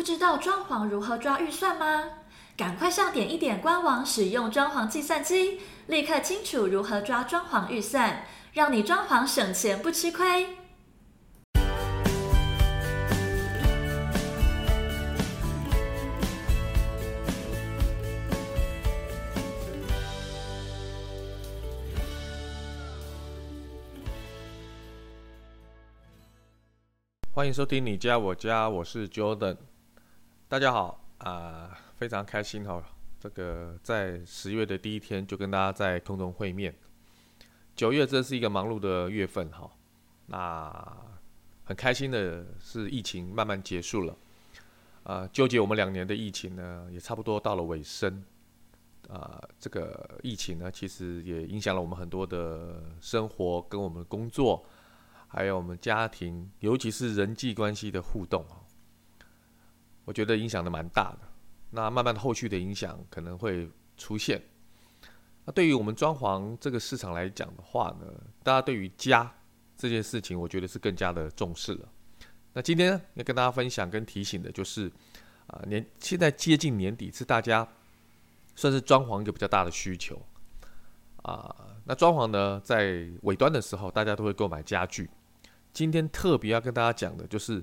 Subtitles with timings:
[0.00, 2.04] 不知道装潢如何抓预算吗？
[2.56, 8.24] 赶快上点一点官网，使用装潢计算机，立刻清楚如何抓装潢预算，
[8.54, 10.56] 让你装潢省钱不吃亏。
[27.32, 29.58] 欢迎收听你家我家，我是 Jordan。
[30.50, 32.82] 大家好啊、非常开心哈，
[33.20, 36.74] 这个在十月的第一天就跟大家在空中会面。
[37.76, 39.70] 九月这是一个忙碌的月份哈，
[40.26, 40.96] 那
[41.62, 44.12] 很开心的是疫情慢慢结束了，
[45.04, 48.24] 啊、呃，纠结我们两年的疫情呢，也差不多到了尾声。
[49.08, 54.66] 啊、这个疫情呢，其实也影响了我们很多的生活跟我们的工作。
[55.28, 58.44] 还有我们家庭，尤其是人际关系的互动，
[60.10, 61.18] 我觉得影响的蛮大的。
[61.70, 64.42] 那慢慢后续的影响可能会出现。
[65.44, 68.06] 那对于我们装潢这个市场来讲的话呢，
[68.42, 69.32] 大家对于家
[69.76, 71.88] 这件事情，我觉得是更加的重视了。
[72.54, 74.90] 那今天，要跟大家分享跟提醒的就是，
[75.46, 77.68] 啊年现在接近年底，是大家
[78.56, 80.20] 算是装潢一个比较大的需求
[81.22, 81.54] 啊。
[81.84, 85.08] 那装潢呢，在尾端的时候，大家都会购买家具。
[85.72, 87.62] 今天特别要跟大家讲的就是，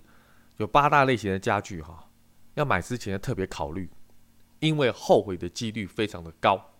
[0.56, 2.07] 有八大类型的家具哈，
[2.58, 3.88] 要买之前要特别考虑，
[4.60, 6.74] 因为后悔的几率非常的高。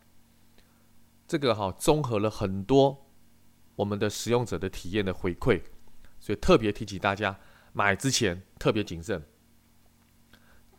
[1.28, 3.06] 这个哈综合了很多
[3.76, 5.62] 我们的使用者的体验的回馈，
[6.20, 7.40] 所以特别提醒大家
[7.74, 9.24] 买之前特别谨慎。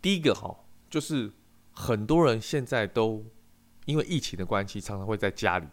[0.03, 1.33] 第一个哈，就是
[1.71, 3.25] 很多人现在都
[3.85, 5.67] 因为疫情的关系，常常会在家里。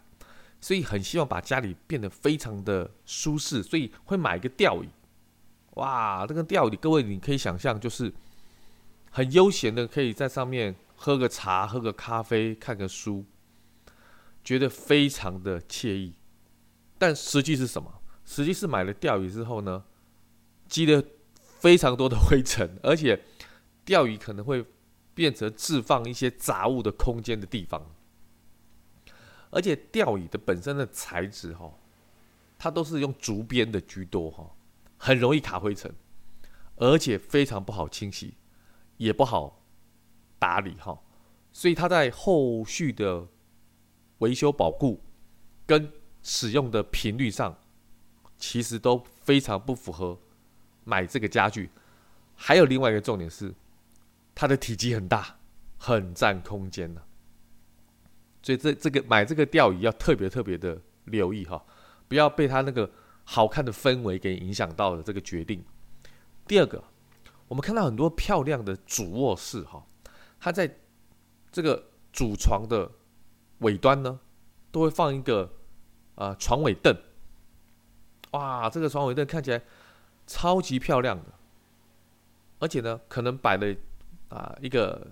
[0.60, 4.88] 所以很希望把家里变得非常的舒适，所以会买一个吊椅。
[5.74, 8.12] 哇，这个吊椅，各位你可以想象，就是
[9.16, 13.24] 很悠闲的，可以在上面喝个茶、喝个咖啡、看个书，
[14.44, 16.16] 觉得非常的惬意。
[16.98, 18.02] 但实际是什么？
[18.26, 19.86] 实际是买了钓椅之后呢，
[20.68, 21.02] 积了
[21.40, 23.24] 非常多的灰尘，而且
[23.86, 24.62] 钓椅可能会
[25.14, 27.90] 变成置放一些杂物的空间的地方。
[29.48, 31.72] 而且钓椅的本身的材质哈，
[32.58, 34.54] 它都是用竹编的居多哈，
[34.98, 35.90] 很容易卡灰尘，
[36.74, 38.34] 而且非常不好清洗，
[38.96, 39.62] 也不好
[40.38, 40.98] 打理哈，
[41.52, 43.26] 所以它在后续的
[44.18, 45.02] 维修保固
[45.66, 45.92] 跟
[46.22, 47.58] 使用的频率上，
[48.36, 50.18] 其实都非常不符合
[50.84, 51.70] 买这个家具。
[52.34, 53.54] 还有另外一个重点是，
[54.34, 55.38] 它的体积很大，
[55.78, 57.02] 很占空间呢。
[58.42, 61.64] 所以这这个买这个吊椅要特别特别的留意哈，
[62.08, 62.90] 不要被它那个
[63.24, 65.64] 好看的氛围给影响到了这个决定。
[66.46, 66.84] 第二个，
[67.48, 69.86] 我们看到很多漂亮的主卧室哈，
[70.38, 70.78] 它在
[71.50, 72.90] 这个主床的
[73.58, 74.20] 尾端呢，
[74.70, 75.52] 都会放一个
[76.14, 76.96] 啊床尾凳。
[78.32, 79.62] 哇，这个床尾凳看起来
[80.26, 81.32] 超级漂亮的，
[82.58, 83.76] 而且呢，可能摆了
[84.28, 85.06] 啊一个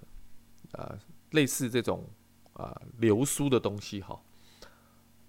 [0.72, 0.98] 啊
[1.30, 2.08] 类似这种。
[2.54, 4.16] 啊，流苏的东西哈，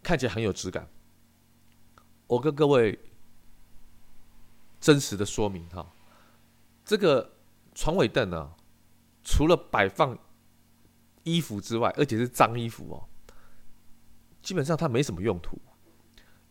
[0.03, 0.87] 看起来很有质感。
[2.27, 2.99] 我跟各位
[4.79, 5.91] 真实的说明哈，
[6.85, 7.37] 这个
[7.73, 8.53] 床尾凳呢，
[9.23, 10.17] 除了摆放
[11.23, 13.09] 衣服之外，而且是脏衣服哦，
[14.41, 15.59] 基本上它没什么用途，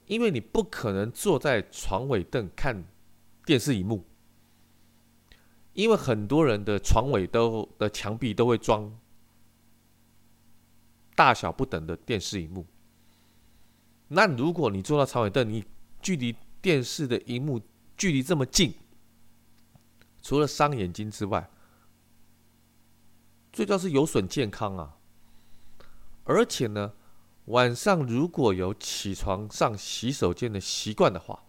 [0.06, 2.84] 因为你不可能坐在床尾凳看
[3.47, 4.05] 电视荧幕，
[5.72, 8.99] 因为很多人的床尾都的墙壁都会装。
[11.16, 12.66] 大小不等的电视荧幕，
[14.09, 15.65] 那如果你坐到床尾凳，你
[16.03, 17.61] 距离电视的荧幕
[17.97, 18.75] 距离这么近，
[20.25, 21.51] 除了伤眼睛之外，
[23.53, 24.97] 最重要是有损健康啊！
[26.25, 26.95] 而且呢，
[27.45, 31.45] 晚上如果有起床上洗手间的习惯的话，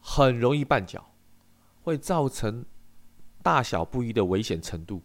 [0.00, 1.14] 很容易绊脚，
[1.82, 2.64] 会造成
[3.42, 5.02] 大小不一的危险程度。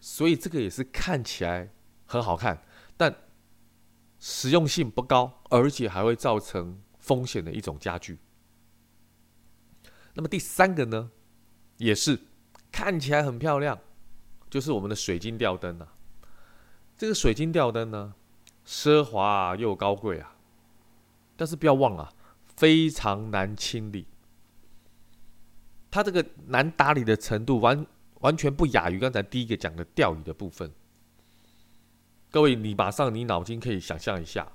[0.00, 1.70] 所以这个也是看起来。
[2.06, 2.62] 很好看，
[2.98, 3.16] 但
[4.20, 8.18] 实用性不高，而且还会造成风险的一种家具。
[10.12, 11.10] 那么第三个呢，
[11.76, 12.18] 也是
[12.70, 13.78] 看起来很漂亮，
[14.48, 15.94] 就是我们的水晶吊灯啊。
[16.96, 18.14] 这个水晶吊灯呢，
[18.66, 20.36] 奢华又高贵啊，
[21.36, 22.12] 但是不要忘了，
[22.56, 24.06] 非常难清理。
[25.90, 27.86] 它这个难打理的程度完
[28.20, 30.72] 完全不亚于刚才第一个讲的吊椅的部分。
[32.30, 34.50] 各位，你马上你脑筋可以想象一下，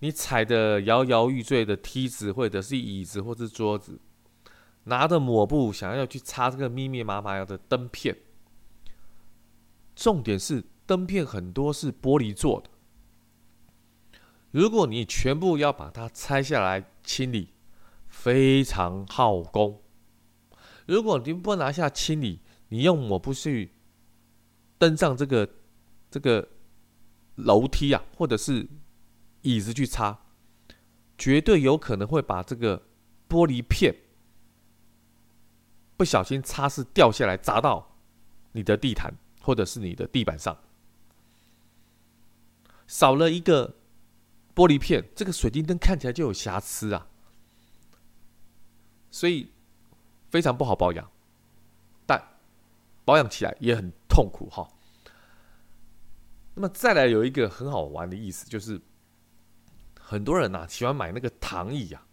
[0.00, 4.00] 你踩的摇摇欲坠的梯子，或者是椅子，或是桌子，
[4.86, 8.16] 拿着抹布想要去擦这个密密麻麻的灯片。
[9.94, 12.70] 重点是灯片很多是玻璃做的，
[14.50, 17.54] 如果你全部要把它拆下来清理，
[18.06, 19.82] 非常耗工。
[20.86, 23.72] 如果你不拿下清理，你用抹布去
[24.78, 25.48] 登上这个
[26.10, 26.48] 这个
[27.34, 28.68] 楼梯啊，或者是
[29.42, 30.18] 椅子去擦，
[31.18, 32.82] 绝对有可能会把这个
[33.28, 33.94] 玻璃片
[35.96, 37.96] 不小心擦拭掉下来，砸到
[38.52, 40.56] 你的地毯或者是你的地板上。
[42.86, 43.74] 少了一个
[44.54, 47.08] 玻璃片，这个水晶灯看起来就有瑕疵啊，
[49.10, 49.50] 所以
[50.30, 51.10] 非常不好保养，
[52.06, 52.38] 但
[53.04, 54.68] 保养起来也很痛苦哈。
[56.54, 58.80] 那么再来有一个很好玩的意思，就是
[60.00, 62.05] 很多人呐、啊、喜欢买那个躺椅啊，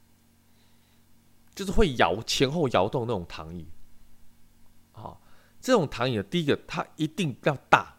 [1.55, 3.65] 就是会摇前后摇动那种躺椅。
[4.91, 5.21] 好，
[5.59, 7.95] 这种躺椅的第一个它一定要大，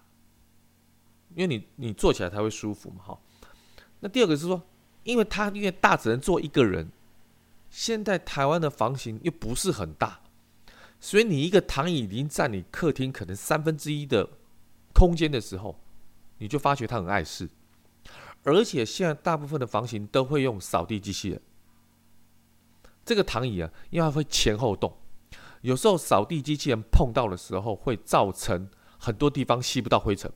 [1.34, 3.02] 因为你你坐起来才会舒服嘛。
[3.04, 3.18] 哈，
[4.00, 4.62] 那第二个是说，
[5.02, 6.90] 因为它因为大只能坐一个人，
[7.70, 10.20] 现在台湾的房型又不是很大，
[11.00, 14.28] 所以你一个躺椅已经占你客厅可能三分之一的
[14.94, 15.78] 空间的时候。
[16.38, 17.48] 你就发觉它很碍事，
[18.42, 21.40] 而且现在大部分的房型都会用扫地机器人。
[23.04, 24.96] 这个躺椅啊，因为它会前后动，
[25.60, 28.68] 有时候扫地机器人碰到的时候，会造成
[28.98, 30.32] 很多地方吸不到灰尘，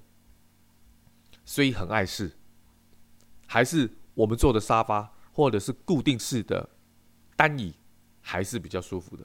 [1.44, 2.36] 所以很碍事。
[3.46, 6.68] 还是我们坐的沙发或者是固定式的
[7.34, 7.74] 单椅，
[8.20, 9.24] 还是比较舒服的。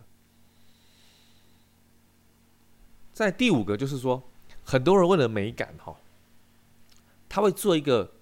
[3.11, 4.23] 在第五个就是说，
[4.63, 5.95] 很多人为了美感哈。
[7.27, 8.13] 他会做一个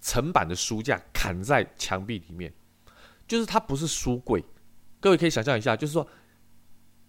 [0.00, 2.54] 层板的书架，砍在墙壁里面，
[3.26, 4.44] 就是它不是书柜。
[5.00, 6.06] 各位可以想象一下，就是说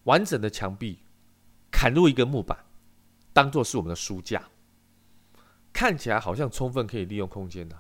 [0.04, 1.00] 完整的墙壁
[1.72, 2.58] 砍入一个木板，
[3.34, 4.50] 当做是我们的书架，
[5.72, 7.80] 看起来好像充分可以利用空间的。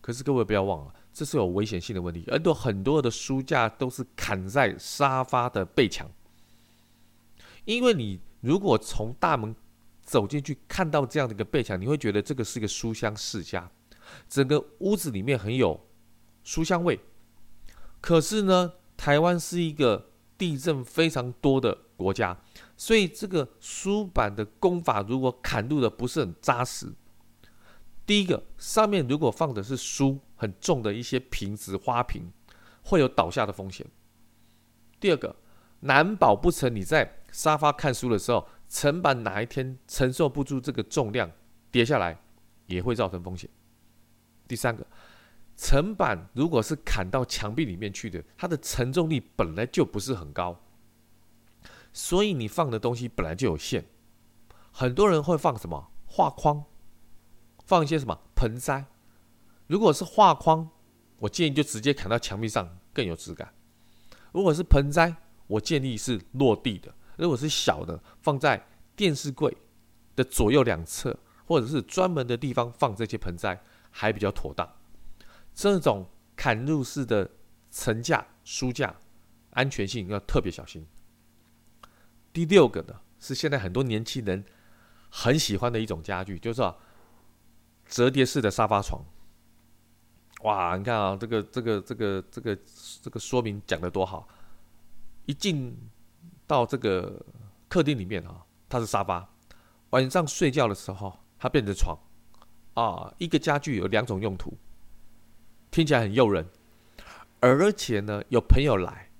[0.00, 2.24] 可是各位不要忘了，这是有危险性的问题。
[2.28, 6.10] 而多很多的书架都是砍在沙发的背墙，
[7.64, 9.54] 因为你如果从大门。
[10.00, 13.70] 走进去看到这样的一个背墙，你会觉得这个是一个书香世家，
[14.26, 15.78] 整个屋子里面很有
[16.44, 16.98] 书香味。
[18.00, 22.36] 可是呢，台湾是一个地震非常多的国家，
[22.76, 26.92] 所以这个书板的工法如果砍入的不是很扎实，
[28.06, 32.32] 第一个上面如果放的是书很重的一些瓶子、花瓶，
[32.82, 33.86] 会有倒下的风险。
[35.00, 35.36] 第二个，
[35.80, 38.46] 难保不成你在沙发看书的时候。
[38.70, 41.32] 层板哪一天承受不住这个重量，
[41.70, 42.20] 跌下来
[42.66, 43.48] 也会造成风险。
[44.46, 44.86] 第三个，
[45.58, 50.62] 层板如果是砍到墙壁里面去的，它的承重力本来就不是很高，
[51.92, 53.84] 所以你放的东西本来就有限。
[54.70, 56.64] 很多人会放什么画框，
[57.66, 58.86] 放一些什么盆栽。
[59.66, 60.70] 如果是画框，
[61.18, 63.52] 我建议就直接砍到墙壁上更有质感。
[64.30, 65.16] 如果是盆栽，
[65.48, 66.94] 我建议是落地的。
[67.16, 68.64] 如果是小的，放在
[68.94, 69.56] 电视柜
[70.14, 74.77] 的左右两侧，或者是专门的地方放这些盆栽，还比较妥当。
[75.58, 76.06] 这种
[76.36, 77.28] 砍入式的
[77.68, 78.94] 层架、书架，
[79.50, 80.86] 安全性要特别小心。
[82.32, 84.44] 第六个呢，是现在很多年轻人
[85.10, 86.78] 很喜欢的一种家具，就是说
[87.88, 89.04] 折叠式的沙发床。
[90.42, 92.58] 哇，你看啊，这个、这个、这个、这个、
[93.02, 94.28] 这个说明讲的多好，
[95.26, 95.76] 一进。
[96.46, 97.20] 到这个
[97.68, 99.28] 客厅里面啊，它是沙发。
[99.90, 101.98] 晚上睡觉的时候，它变成床。
[102.72, 104.56] 啊，一个家具有两种用途，
[105.78, 106.44] 听起来很诱人。
[107.38, 109.12] 而且呢，有朋友来，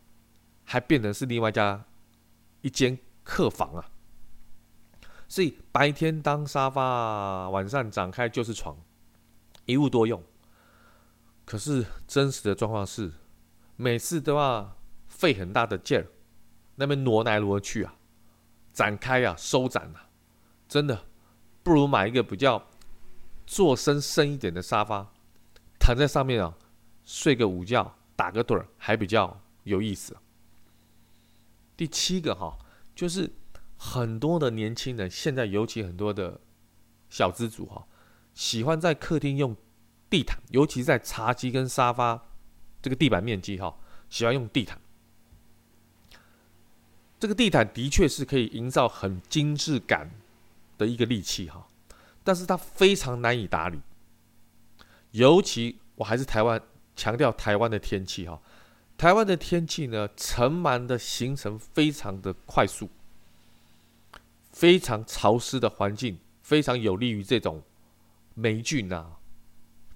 [0.64, 1.84] 还变成是另外一家
[2.62, 3.88] 一间客房啊。
[5.28, 8.76] 所以白天当沙发，晚上展开就是床，
[9.66, 10.20] 一物多用。
[11.44, 13.12] 可是真实的状况是，
[13.76, 16.04] 每次都要费很大的劲。
[16.74, 17.94] 那边挪来挪去啊，
[18.72, 20.10] 展开啊，收展啊，
[20.66, 21.04] 真的
[21.62, 22.66] 不如买一个比较
[23.46, 25.12] 坐深深一点的沙发，
[25.88, 26.54] 躺在上面啊，
[27.06, 30.14] 睡个午觉，打个盹儿，还比较有意思。
[31.78, 32.58] 第七个哈，
[32.94, 33.32] 就是
[33.78, 36.42] 很多的年轻人，现在尤其很多的
[37.08, 37.86] 小资族哈，
[38.34, 39.56] 喜欢在客厅用
[40.10, 42.22] 地毯，尤其在茶几跟沙发
[42.82, 43.74] 这个地板面积哈，
[44.10, 44.78] 喜欢用地毯。
[47.18, 50.10] 这个地毯的确是可以营造很精致感
[50.76, 51.66] 的一个利器哈，
[52.22, 53.80] 但是它非常难以打理。
[55.12, 56.60] 尤其我还是台湾
[56.94, 58.40] 强调台湾的天气哈，
[58.96, 62.88] 台湾的天气呢，尘螨的形成非常的快速，
[64.52, 67.62] 非常潮湿的环境，非常有利于这种
[68.34, 69.18] 霉菌啊、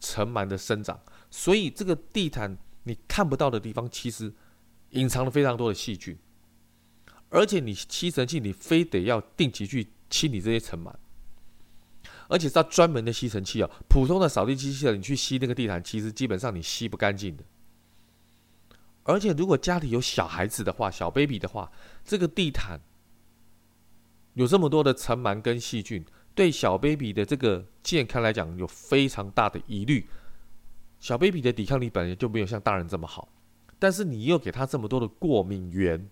[0.00, 1.00] 尘螨的生长。
[1.30, 4.32] 所以这个地毯你看不到的地方，其实
[4.90, 6.16] 隐藏了非常多的细菌。
[7.28, 10.92] 而且你吸尘器，你非得要定期去清理这些尘螨，
[12.28, 13.70] 而且是要专门的吸尘器哦。
[13.88, 17.44] 普通的扫地机器人，你去吸那个地毯，其实基本上你吸不干净的。
[19.04, 21.70] 而且如果家里有小孩子的话，小 baby 的话，
[22.04, 22.80] 这个地毯
[24.34, 30.06] 有这么多的尘螨跟细菌，对小 baby 的这个健康来讲有非常大的疑虑。
[31.00, 33.28] 小 baby 的抵抗力本来就没有像大人这么好，
[33.80, 36.08] 但是你又给他这么多的过敏源。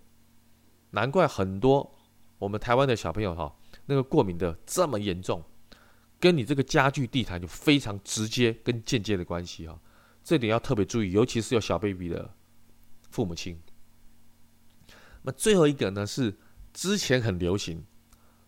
[0.90, 1.94] 难怪很多
[2.38, 3.54] 我们台湾的小朋友哈，
[3.86, 5.44] 那个过敏的这么严重，
[6.20, 9.80] 跟你这个家具地毯有非常直接跟间接的关系哈，
[10.22, 12.34] 这点要特别注意，尤其是有小 baby 的
[13.10, 13.58] 父母亲。
[15.22, 16.36] 那最后一个呢，是
[16.74, 17.84] 之前很流行，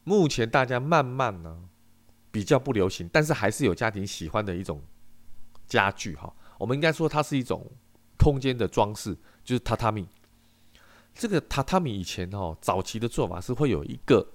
[0.05, 1.69] 目前大家慢慢呢
[2.31, 4.83] 比较不流行，但是还是有家庭喜欢的一种
[5.67, 6.35] 家具哈。
[6.59, 7.71] 我们应该说它是一种
[8.19, 10.07] 空间的装饰，就是榻榻米。
[11.15, 14.27] 这个榻榻米以前哦，早期的做法是会有一个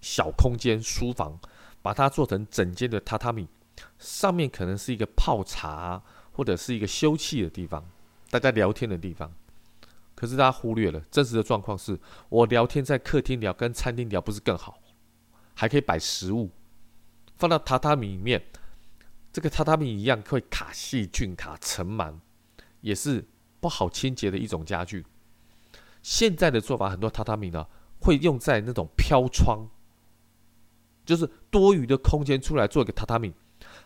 [0.00, 1.38] 小空间书房，
[1.84, 3.46] 把它做成整间的榻榻米，
[3.98, 7.84] 上面可能是一个泡茶或者是一个休憩的地方，
[8.30, 9.30] 大家聊天的地方。
[10.14, 12.00] 可是大家忽略了真实的状况是，
[12.30, 14.78] 我聊天在客厅聊，跟餐厅聊不是更好？
[15.54, 16.50] 还可以摆食物，
[17.36, 18.42] 放到榻榻米里面，
[19.30, 22.14] 这个榻榻米一样会卡细菌、卡尘螨，
[22.80, 23.26] 也是
[23.60, 25.04] 不好清洁的一种家具。
[26.02, 27.66] 现在的做法，很多榻榻米呢
[28.00, 29.68] 会用在那种飘窗，
[31.04, 33.32] 就是多余的空间出来做一个榻榻米，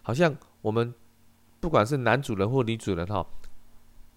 [0.03, 0.95] 好像我们
[1.61, 3.27] 不管是男主人或女主人哈，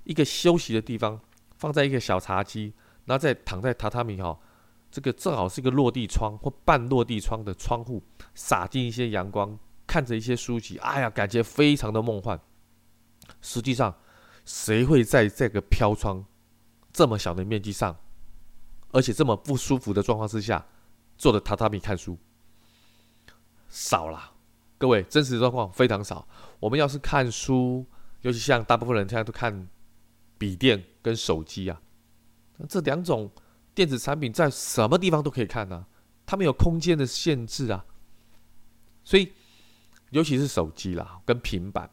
[0.04, 1.20] 一个休息的地方，
[1.58, 2.74] 放在一个小茶几，
[3.06, 4.38] 然后再躺在榻榻米哈，
[4.92, 8.04] 这个正好是一个落地窗或半落地窗的窗户，
[8.36, 12.40] 洒进一些阳光，看着一些书籍，哎呀，感觉非常的梦幻。
[13.42, 13.96] 实际上，
[14.46, 16.24] 谁会在这个飘窗？
[16.94, 17.96] 这么小的面积上，
[18.92, 20.66] 而且这么不舒服的状况之下，
[21.18, 22.18] 坐着榻榻米看书
[23.72, 24.32] 少啦。
[24.78, 26.28] 各位，真实状况非常少。
[26.60, 27.84] 我们要是看书，
[28.22, 29.68] 尤其像大部分人现在都看
[30.38, 31.82] 笔电跟手机啊，
[32.70, 33.32] 这两种
[33.74, 35.86] 电子产品在什么地方都可以看呢？
[36.26, 37.86] 它们有空间的限制啊。
[39.04, 39.32] 所以，
[40.10, 41.90] 尤其是手机啦跟平板，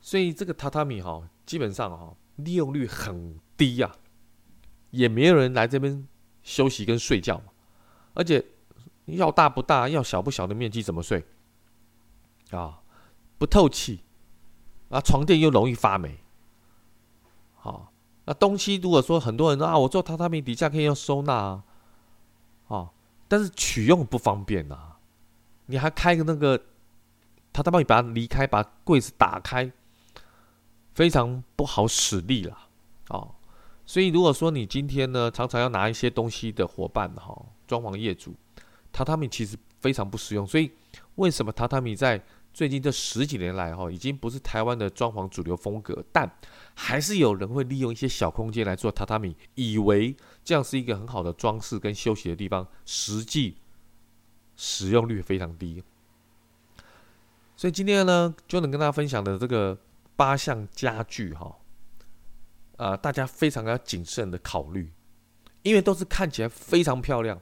[0.00, 3.94] 所以这个榻榻米哈，基本上哈利用率很低呀。
[4.90, 6.06] 也没有人来这边
[6.42, 7.52] 休息跟睡觉嘛，
[8.14, 8.42] 而且
[9.06, 11.24] 要大不大，要小不小的面积怎么睡
[12.50, 12.80] 啊？
[13.38, 14.00] 不透气
[14.88, 16.18] 啊，床垫又容易发霉。
[17.54, 17.92] 好，
[18.24, 21.64] 那东西如果说很多人说啊，我做榻榻米底下可以用收纳啊，
[22.68, 22.90] 啊，
[23.28, 24.96] 但是取用不方便呐，
[25.66, 26.58] 你还开个那个
[27.52, 29.70] 榻榻米，把它离开，把柜子打开，
[30.94, 32.58] 非常不好使力了
[33.08, 33.28] 啊。
[33.84, 38.34] 所以，如果说你今天呢，常常要拿一些东西的伙伴哈，装潢业主，
[38.96, 40.46] 榻榻米其实非常不实用。
[40.46, 40.70] 所以，
[41.16, 42.24] 为什么榻榻米在
[42.54, 46.02] 最近这十几年来哈，已经不是台湾的装潢主流风格？
[46.10, 46.30] 但
[46.74, 53.58] 还是有人会利用一些小空间来做榻榻米，以为这样是一个很好的装饰跟休息的地方，实际
[54.56, 55.82] 使用率非常低。
[57.54, 59.78] 所以今天呢，就能跟大家分享的这个
[60.16, 61.54] 八项家具哈。
[62.78, 64.92] 啊、大家非常要谨慎的考虑，
[65.62, 67.40] 因为都是看起来非常漂亮，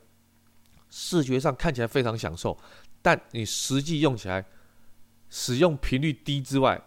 [0.97, 2.57] 视觉上看起来非常享受，
[3.03, 4.47] 但你实际用起来，
[5.29, 6.81] 使用频率低之外，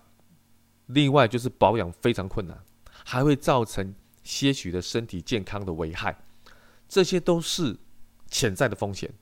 [0.86, 2.58] 另外就是保养非常困难，
[3.04, 6.18] 还会造成些许的身体健康的危害，
[6.88, 7.76] 这些都是
[8.30, 9.14] 潜在的风险。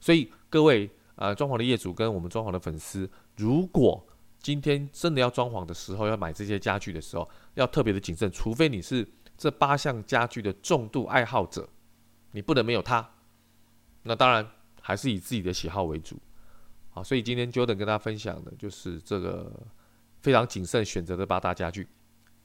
[0.00, 4.02] 所以各位啊，装、潢的业主跟我们装潢的粉丝，如果
[4.40, 11.68] 今天真的要装潢的时候，要买这些家具的时候，要特别的谨慎，除非你是这八项家具的重度爱好者，
[12.30, 13.06] 你不能没有它。
[14.02, 14.48] 那当然
[14.80, 16.18] 还是以自己的喜好为主。
[16.90, 19.52] 好，所以今天 Jordan 跟大家分享的就是这个
[20.20, 21.86] 非常谨慎选择的八大家具，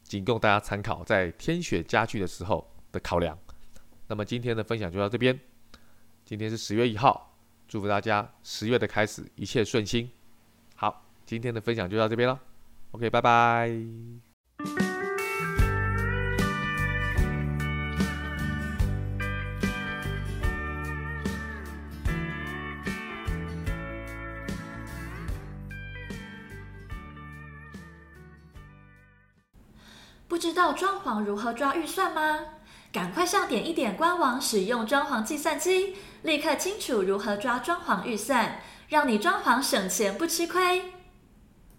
[0.04, 3.38] 仅供大家参考，在挑选家具的时候的考量。
[4.08, 5.40] 那么今天的分享就到这边。
[6.26, 7.36] 今天是十月一号，
[7.68, 10.10] 祝福大家十月的开始一切顺心。
[10.76, 12.40] 好，今天的分享就到这边了。
[12.92, 14.33] OK，拜拜。
[30.54, 32.40] 知道装潢如何抓预算吗？
[32.92, 40.93] 赶快上点一点官网使用装潢计算机，立刻清楚如何抓装潢预算，让你装潢省钱不吃亏。